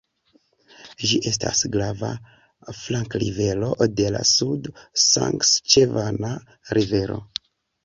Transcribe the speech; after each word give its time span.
Ĝi 1.09 1.19
estas 1.31 1.61
grava 1.75 2.09
flankrivero 2.79 3.69
de 4.01 4.09
la 4.17 4.25
Sud-Saskaĉevana 4.33 6.35
rivero. 6.81 7.23